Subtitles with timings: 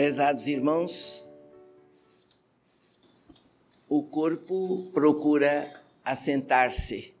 [0.00, 1.22] Prezados irmãos,
[3.86, 7.12] o corpo procura assentar-se,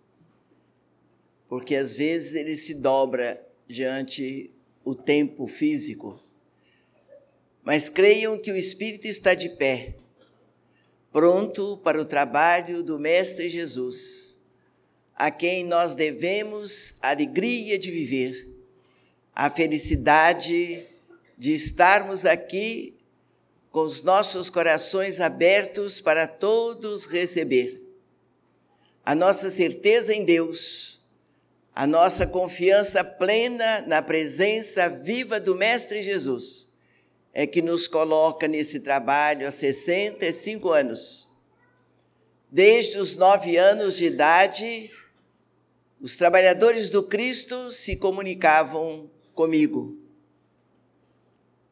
[1.46, 4.50] porque às vezes ele se dobra diante
[4.82, 6.18] o tempo físico.
[7.62, 9.96] Mas creiam que o espírito está de pé,
[11.12, 14.38] pronto para o trabalho do Mestre Jesus,
[15.14, 18.48] a quem nós devemos a alegria de viver,
[19.34, 20.88] a felicidade
[21.40, 22.98] de estarmos aqui
[23.70, 27.80] com os nossos corações abertos para todos receber.
[29.02, 31.00] A nossa certeza em Deus,
[31.74, 36.68] a nossa confiança plena na presença viva do Mestre Jesus,
[37.32, 41.26] é que nos coloca nesse trabalho há 65 anos.
[42.50, 44.90] Desde os nove anos de idade,
[46.02, 49.99] os trabalhadores do Cristo se comunicavam comigo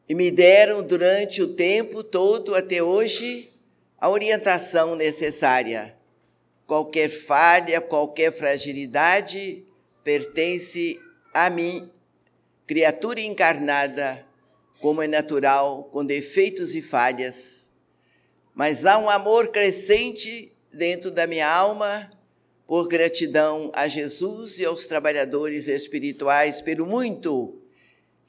[0.09, 3.53] e me deram durante o tempo todo até hoje
[3.95, 5.95] a orientação necessária.
[6.65, 9.63] Qualquer falha, qualquer fragilidade
[10.03, 10.99] pertence
[11.31, 11.91] a mim,
[12.65, 14.25] criatura encarnada,
[14.81, 17.69] como é natural, com defeitos e falhas.
[18.55, 22.11] Mas há um amor crescente dentro da minha alma
[22.65, 27.59] por gratidão a Jesus e aos trabalhadores espirituais pelo muito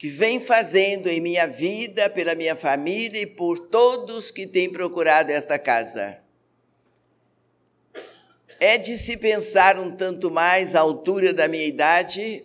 [0.01, 5.31] que vem fazendo em minha vida, pela minha família e por todos que têm procurado
[5.31, 6.19] esta casa.
[8.59, 12.43] É de se pensar um tanto mais à altura da minha idade,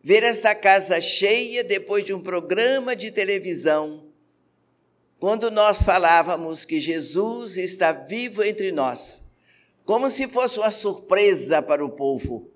[0.00, 4.06] ver esta casa cheia depois de um programa de televisão,
[5.18, 9.24] quando nós falávamos que Jesus está vivo entre nós,
[9.84, 12.48] como se fosse uma surpresa para o povo.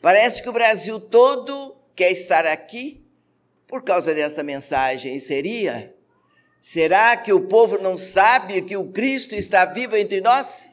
[0.00, 3.01] Parece que o Brasil todo quer estar aqui
[3.72, 5.96] por causa desta mensagem seria:
[6.60, 10.68] será que o povo não sabe que o Cristo está vivo entre nós?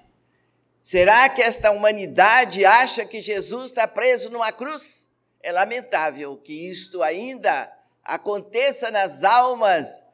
[0.81, 5.07] Será que esta humanidade acha que Jesus está preso numa cruz?
[5.41, 7.71] É lamentável que isto ainda
[8.03, 10.05] aconteça nas almas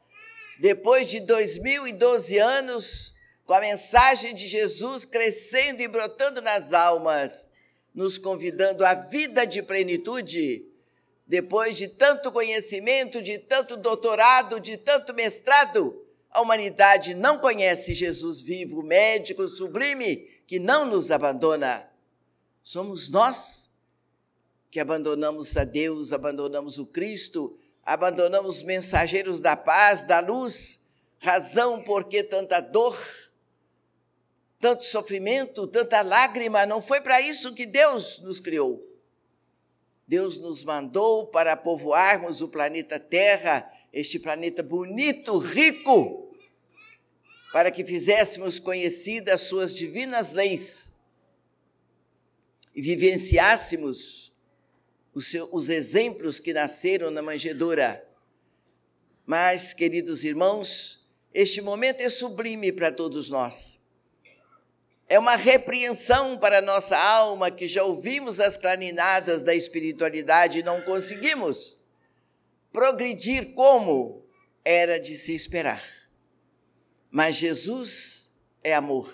[0.60, 3.16] depois de 2012 anos,
[3.48, 7.50] com a mensagem de Jesus crescendo e brotando nas almas,
[7.96, 10.75] nos convidando à vida de plenitude
[11.28, 18.42] depois de tanto conhecimento, de tanto doutorado, de tanto mestrado, a humanidade não conhece Jesus
[18.42, 21.90] vivo, médico sublime, que não nos abandona.
[22.62, 23.70] Somos nós
[24.70, 30.82] que abandonamos a Deus, abandonamos o Cristo, abandonamos os mensageiros da paz, da luz,
[31.18, 32.98] razão por que tanta dor,
[34.60, 36.66] tanto sofrimento, tanta lágrima.
[36.66, 38.95] Não foi para isso que Deus nos criou.
[40.08, 46.36] Deus nos mandou para povoarmos o planeta Terra, este planeta bonito, rico,
[47.52, 50.94] para que fizéssemos conhecidas suas divinas leis
[52.76, 54.34] e vivenciássemos
[55.14, 58.06] os, seus, os exemplos que nasceram na manjedoura.
[59.26, 63.80] Mas, queridos irmãos, este momento é sublime para todos nós.
[65.08, 70.64] É uma repreensão para a nossa alma que já ouvimos as clarinadas da espiritualidade e
[70.64, 71.78] não conseguimos
[72.74, 74.26] progredir como
[74.64, 75.84] era de se esperar.
[77.12, 78.32] Mas Jesus
[78.64, 79.14] é amor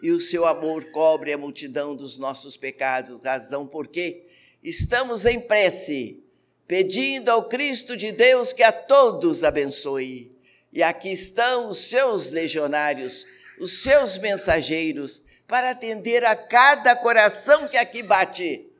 [0.00, 4.26] e o seu amor cobre a multidão dos nossos pecados, razão porque
[4.62, 6.22] estamos em prece,
[6.66, 10.36] pedindo ao Cristo de Deus que a todos abençoe.
[10.72, 13.26] E aqui estão os seus legionários
[13.60, 18.70] os seus mensageiros para atender a cada coração que aqui bate,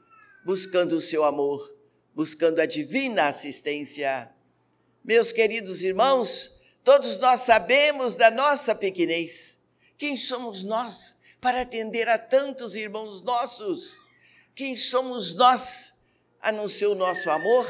[0.44, 1.74] buscando o seu amor,
[2.14, 4.30] buscando a divina assistência.
[5.02, 6.52] Meus queridos irmãos,
[6.84, 9.58] todos nós sabemos da nossa pequenez.
[9.96, 13.96] Quem somos nós para atender a tantos irmãos nossos?
[14.54, 15.94] Quem somos nós
[16.42, 17.66] a não ser o nosso amor,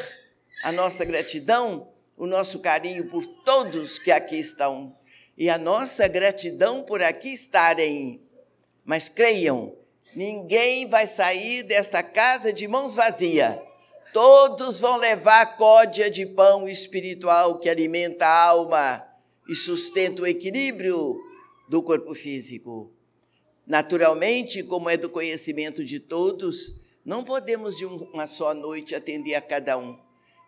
[0.64, 4.97] a nossa gratidão, o nosso carinho por todos que aqui estão?
[5.38, 8.20] E a nossa gratidão por aqui estarem.
[8.84, 9.76] Mas creiam,
[10.16, 13.56] ninguém vai sair desta casa de mãos vazias.
[14.12, 19.06] Todos vão levar códia de pão espiritual que alimenta a alma
[19.48, 21.16] e sustenta o equilíbrio
[21.68, 22.92] do corpo físico.
[23.64, 26.74] Naturalmente, como é do conhecimento de todos,
[27.04, 29.96] não podemos de uma só noite atender a cada um,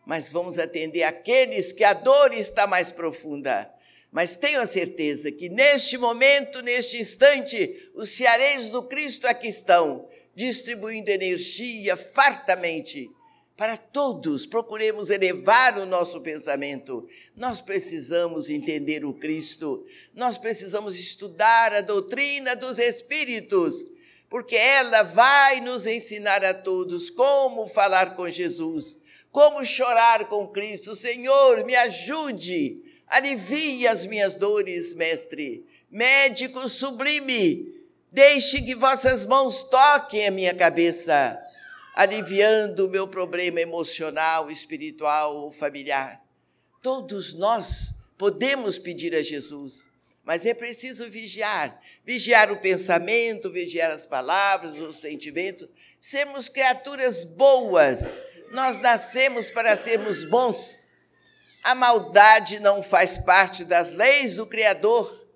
[0.05, 3.71] mas vamos atender aqueles que a dor está mais profunda
[4.11, 10.09] mas tenho a certeza que neste momento, neste instante, os ceareiros do Cristo aqui estão,
[10.35, 13.11] distribuindo energia fartamente
[13.61, 17.07] para todos, procuremos elevar o nosso pensamento.
[17.37, 19.85] Nós precisamos entender o Cristo,
[20.15, 23.85] nós precisamos estudar a doutrina dos Espíritos,
[24.31, 28.97] porque ela vai nos ensinar a todos como falar com Jesus,
[29.31, 30.97] como chorar com Cristo.
[30.97, 35.67] Senhor, me ajude, alivie as minhas dores, Mestre.
[35.91, 37.75] Médico sublime,
[38.11, 41.39] deixe que vossas mãos toquem a minha cabeça
[41.95, 46.23] aliviando o meu problema emocional, espiritual ou familiar.
[46.83, 49.91] Todos nós podemos pedir a Jesus,
[50.25, 55.69] mas é preciso vigiar vigiar o pensamento, vigiar as palavras, os sentimentos,
[56.01, 58.19] sermos criaturas boas.
[58.51, 60.77] Nós nascemos para sermos bons.
[61.63, 65.29] A maldade não faz parte das leis do Criador,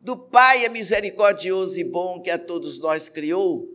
[0.00, 3.68] do Pai é misericordioso e bom que a todos nós criou.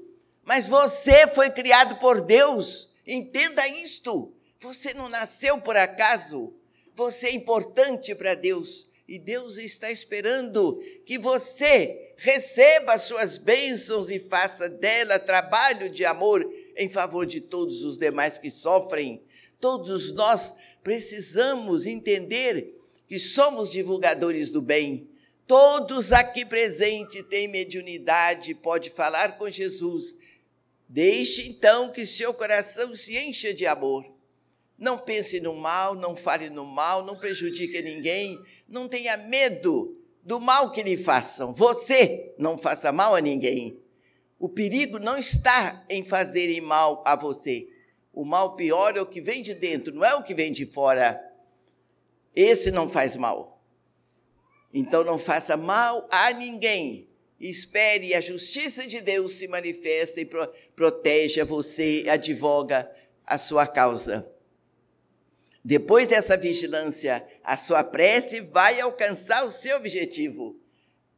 [0.43, 2.89] Mas você foi criado por Deus.
[3.05, 4.33] Entenda isto.
[4.59, 6.53] Você não nasceu por acaso.
[6.95, 8.87] Você é importante para Deus.
[9.07, 16.05] E Deus está esperando que você receba as suas bênçãos e faça dela trabalho de
[16.05, 19.21] amor em favor de todos os demais que sofrem.
[19.59, 22.75] Todos nós precisamos entender
[23.07, 25.09] que somos divulgadores do bem.
[25.47, 30.15] Todos aqui presentes têm mediunidade, pode falar com Jesus
[30.93, 34.05] Deixe então que seu coração se encha de amor.
[34.77, 40.39] Não pense no mal, não fale no mal, não prejudique ninguém, não tenha medo do
[40.39, 41.51] mal que lhe façam.
[41.51, 43.81] Você não faça mal a ninguém.
[44.37, 47.67] O perigo não está em fazerem mal a você.
[48.13, 50.65] O mal pior é o que vem de dentro, não é o que vem de
[50.65, 51.21] fora.
[52.35, 53.61] Esse não faz mal.
[54.73, 57.09] Então não faça mal a ninguém
[57.49, 62.89] espere a justiça de Deus se manifesta e pro, proteja você, advoga
[63.25, 64.29] a sua causa.
[65.63, 70.59] Depois dessa vigilância, a sua prece vai alcançar o seu objetivo.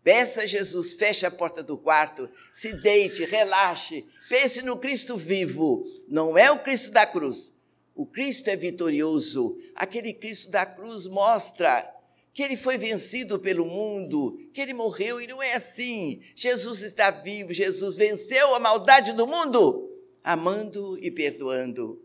[0.05, 5.83] Peça a Jesus, feche a porta do quarto, se deite, relaxe, pense no Cristo vivo.
[6.07, 7.51] Não é o Cristo da cruz.
[7.95, 9.57] O Cristo é vitorioso.
[9.73, 11.91] Aquele Cristo da cruz mostra
[12.31, 16.21] que ele foi vencido pelo mundo, que ele morreu, e não é assim.
[16.35, 19.89] Jesus está vivo, Jesus venceu a maldade do mundo,
[20.23, 21.99] amando e perdoando.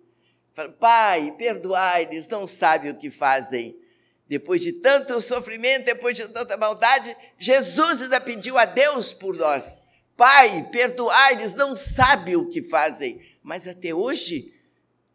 [0.78, 3.78] Pai, perdoai, eles não sabem o que fazem.
[4.30, 9.78] Depois de tanto sofrimento, depois de tanta maldade, Jesus ainda pediu a Deus por nós.
[10.16, 13.20] Pai, perdoai, eles não sabem o que fazem.
[13.42, 14.54] Mas até hoje,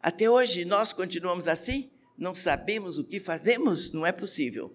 [0.00, 1.90] até hoje nós continuamos assim?
[2.16, 3.92] Não sabemos o que fazemos?
[3.92, 4.72] Não é possível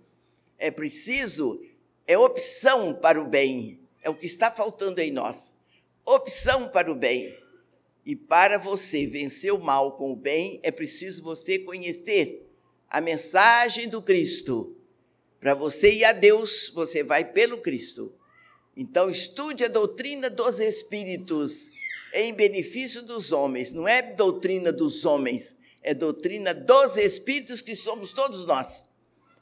[0.62, 1.60] é preciso,
[2.06, 5.56] é opção para o bem, é o que está faltando em nós.
[6.06, 7.36] Opção para o bem.
[8.06, 12.48] E para você vencer o mal com o bem, é preciso você conhecer
[12.92, 14.76] a mensagem do Cristo.
[15.40, 18.14] Para você ir a Deus, você vai pelo Cristo.
[18.76, 21.72] Então, estude a doutrina dos Espíritos
[22.14, 23.72] em benefício dos homens.
[23.72, 28.84] Não é doutrina dos homens, é doutrina dos Espíritos que somos todos nós.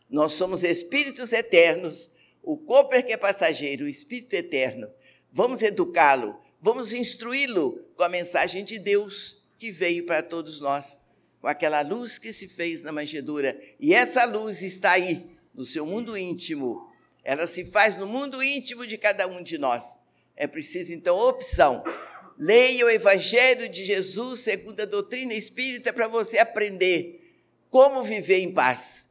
[0.08, 2.12] Nós somos espíritos eternos,
[2.42, 4.90] o corpo é que é passageiro, o espírito eterno.
[5.32, 11.00] Vamos educá-lo, vamos instruí-lo com a mensagem de Deus que veio para todos nós,
[11.42, 13.60] com aquela luz que se fez na manjedoura.
[13.80, 16.90] E essa luz está aí, no seu mundo íntimo.
[17.24, 20.00] Ela se faz no mundo íntimo de cada um de nós.
[20.36, 21.84] É preciso, então, opção.
[22.38, 27.20] Leia o Evangelho de Jesus segundo a doutrina espírita para você aprender
[27.70, 29.10] como viver em paz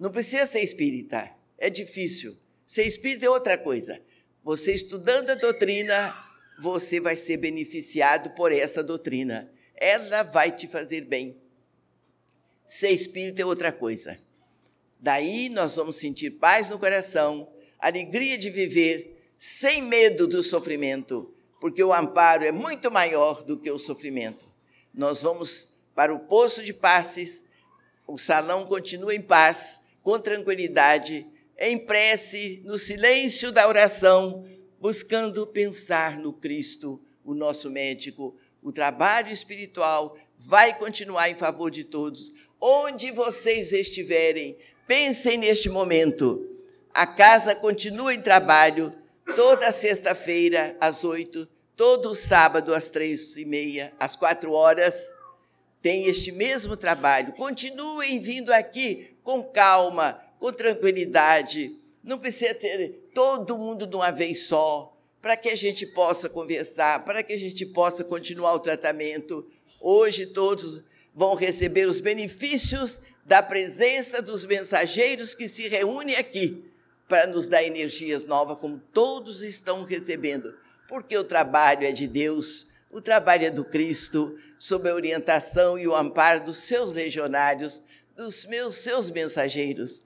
[0.00, 2.34] não precisa ser espírita, é difícil.
[2.64, 4.00] Ser espírita é outra coisa.
[4.42, 6.16] Você estudando a doutrina,
[6.58, 9.52] você vai ser beneficiado por essa doutrina.
[9.74, 11.39] Ela vai te fazer bem.
[12.70, 14.16] Ser espírita é outra coisa.
[15.00, 17.50] Daí nós vamos sentir paz no coração,
[17.80, 23.68] alegria de viver, sem medo do sofrimento, porque o amparo é muito maior do que
[23.72, 24.46] o sofrimento.
[24.94, 27.44] Nós vamos para o poço de passes,
[28.06, 31.26] o salão continua em paz, com tranquilidade,
[31.58, 34.46] em prece, no silêncio da oração,
[34.78, 38.36] buscando pensar no Cristo, o nosso médico.
[38.62, 42.32] O trabalho espiritual vai continuar em favor de todos.
[42.60, 44.54] Onde vocês estiverem,
[44.86, 46.46] pensem neste momento.
[46.92, 48.92] A casa continua em trabalho
[49.34, 55.10] toda sexta-feira às oito, todo sábado às três e meia, às quatro horas.
[55.80, 57.32] Tem este mesmo trabalho.
[57.32, 61.80] Continuem vindo aqui com calma, com tranquilidade.
[62.04, 67.06] Não precisa ter todo mundo de uma vez só, para que a gente possa conversar,
[67.06, 69.46] para que a gente possa continuar o tratamento.
[69.80, 70.82] Hoje todos
[71.20, 76.64] vão receber os benefícios da presença dos mensageiros que se reúnem aqui
[77.06, 80.56] para nos dar energias novas, como todos estão recebendo,
[80.88, 85.86] porque o trabalho é de Deus, o trabalho é do Cristo, sob a orientação e
[85.86, 87.82] o amparo dos seus legionários,
[88.16, 90.00] dos meus seus mensageiros.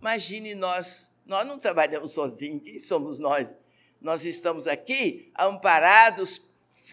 [0.00, 3.54] Imagine nós, nós não trabalhamos sozinhos, quem somos nós?
[4.00, 6.40] Nós estamos aqui amparados,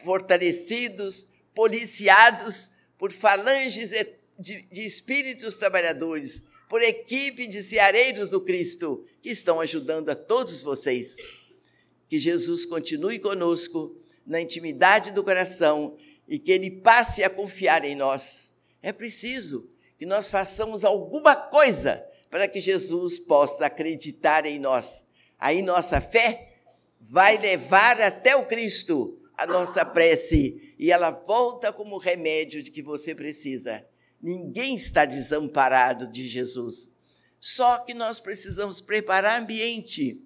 [0.04, 1.26] fortalecidos,
[1.56, 2.70] policiados
[3.02, 3.90] por falanges
[4.38, 11.16] de, espíritos trabalhadores, por equipe de ceareiros do Cristo, que estão ajudando a todos vocês.
[12.08, 17.96] Que Jesus continue conosco na intimidade do coração e que Ele passe a confiar em
[17.96, 18.54] nós.
[18.84, 19.68] É preciso
[19.98, 25.04] que nós façamos alguma coisa para que Jesus possa acreditar em nós.
[25.40, 26.54] Aí nossa fé
[27.00, 32.82] vai levar até o Cristo a nossa prece e ela volta como remédio de que
[32.82, 33.84] você precisa.
[34.22, 36.92] Ninguém está desamparado de Jesus.
[37.40, 40.22] Só que nós precisamos preparar ambiente.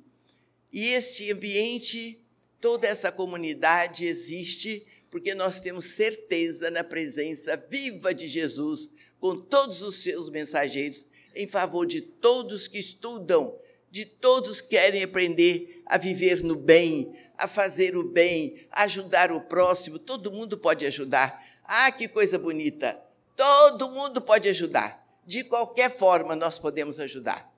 [0.71, 2.21] E esse ambiente,
[2.59, 9.81] toda essa comunidade existe porque nós temos certeza na presença viva de Jesus com todos
[9.81, 13.57] os seus mensageiros em favor de todos que estudam,
[13.95, 19.31] de todos que querem aprender a viver no bem, a fazer o bem, a ajudar
[19.31, 19.97] o próximo.
[19.97, 21.41] Todo mundo pode ajudar.
[21.63, 22.99] Ah, que coisa bonita!
[23.37, 25.01] Todo mundo pode ajudar.
[25.25, 27.49] De qualquer forma, nós podemos ajudar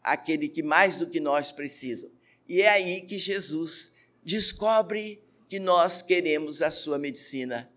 [0.00, 2.08] aquele que mais do que nós precisam.
[2.48, 3.90] E é aí que Jesus
[4.22, 7.68] descobre que nós queremos a sua medicina.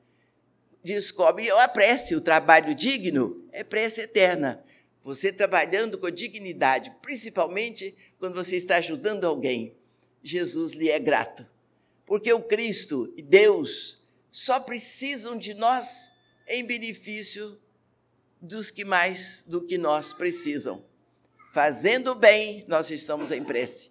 [0.83, 4.63] Descobre, eu apresse o trabalho digno, é prece eterna.
[5.07, 9.73] Você trabalhando com dignidade, principalmente quando você está ajudando alguém,
[10.21, 11.47] Jesus lhe é grato.
[12.05, 16.11] Porque o Cristo e Deus só precisam de nós
[16.45, 17.57] em benefício
[18.41, 20.83] dos que mais do que nós precisam.
[21.53, 23.89] Fazendo bem, nós estamos em prece.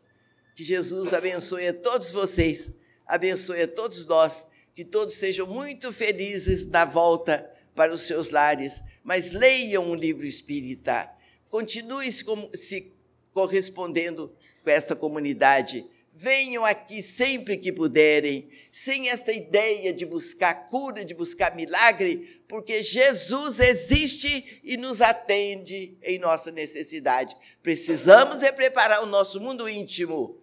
[0.55, 2.71] Que Jesus abençoe a todos vocês,
[3.07, 8.83] abençoe a todos nós, que todos sejam muito felizes na volta para os seus lares,
[9.05, 11.09] mas leiam o livro espírita.
[11.49, 12.93] Continue se, se
[13.33, 15.87] correspondendo com esta comunidade
[16.19, 22.83] Venham aqui sempre que puderem, sem esta ideia de buscar cura, de buscar milagre, porque
[22.83, 27.37] Jesus existe e nos atende em nossa necessidade.
[27.63, 30.41] Precisamos é preparar o nosso mundo íntimo.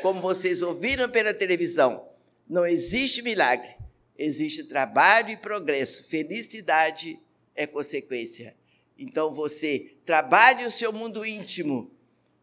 [0.00, 2.04] Como vocês ouviram pela televisão,
[2.48, 3.76] não existe milagre,
[4.18, 6.04] existe trabalho e progresso.
[6.04, 7.18] Felicidade
[7.54, 8.56] é consequência.
[8.98, 11.90] Então você trabalhe o seu mundo íntimo,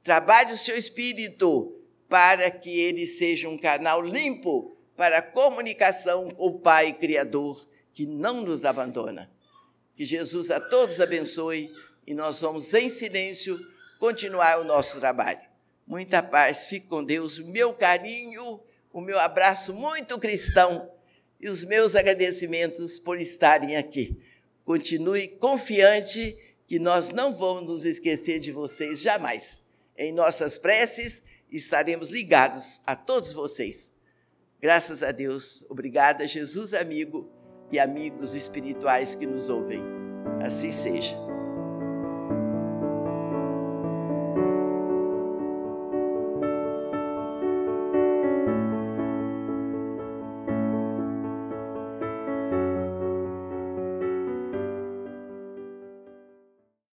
[0.03, 1.75] trabalhe o seu espírito
[2.07, 8.05] para que ele seja um canal limpo para a comunicação com o Pai Criador, que
[8.05, 9.31] não nos abandona.
[9.95, 11.71] Que Jesus a todos abençoe
[12.05, 13.59] e nós vamos, em silêncio,
[13.99, 15.41] continuar o nosso trabalho.
[15.85, 18.59] Muita paz, fique com Deus, o meu carinho,
[18.91, 20.91] o meu abraço muito cristão
[21.39, 24.17] e os meus agradecimentos por estarem aqui.
[24.65, 29.61] Continue confiante que nós não vamos nos esquecer de vocês jamais.
[29.97, 33.91] Em nossas preces, estaremos ligados a todos vocês.
[34.61, 37.31] Graças a Deus, obrigada, Jesus amigo
[37.71, 39.81] e amigos espirituais que nos ouvem.
[40.43, 41.28] Assim seja.